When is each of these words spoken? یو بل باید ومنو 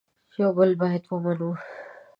یو 0.41 0.49
بل 0.57 0.71
باید 0.81 1.03
ومنو 1.07 1.51